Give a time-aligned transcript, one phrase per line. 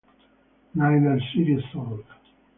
[0.73, 2.03] Neither series sold.